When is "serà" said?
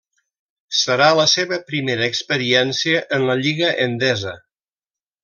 0.77-1.09